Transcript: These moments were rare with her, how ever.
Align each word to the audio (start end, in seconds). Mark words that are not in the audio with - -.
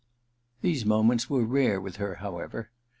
These 0.61 0.83
moments 0.83 1.29
were 1.29 1.45
rare 1.45 1.79
with 1.79 1.97
her, 1.97 2.15
how 2.15 2.39
ever. 2.39 2.71